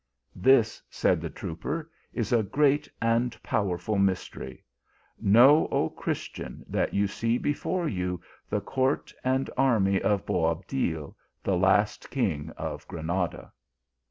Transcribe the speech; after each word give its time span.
"This, 0.49 0.81
said 0.89 1.21
the 1.21 1.29
trooper, 1.29 1.91
is 2.11 2.33
a 2.33 2.41
great 2.41 2.89
and 2.99 3.37
pow 3.43 3.65
erful 3.67 4.01
mystery. 4.01 4.63
Know, 5.21 5.67
O 5.71 5.91
Christian, 5.91 6.65
that 6.67 6.95
you 6.95 7.05
see 7.05 7.37
be 7.37 7.53
fore 7.53 7.87
you 7.87 8.19
the 8.49 8.61
court 8.61 9.13
and 9.23 9.47
army 9.55 10.01
of 10.01 10.25
Boabdil, 10.25 11.13
the 11.43 11.55
last 11.55 12.09
king 12.09 12.49
of 12.57 12.87
Granada. 12.87 13.53